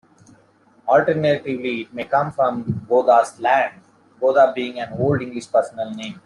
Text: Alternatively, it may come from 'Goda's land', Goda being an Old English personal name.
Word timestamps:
Alternatively, 0.87 1.81
it 1.81 1.93
may 1.93 2.05
come 2.05 2.31
from 2.31 2.63
'Goda's 2.89 3.39
land', 3.39 3.81
Goda 4.19 4.51
being 4.51 4.79
an 4.79 4.93
Old 4.97 5.21
English 5.21 5.51
personal 5.51 5.91
name. 5.93 6.19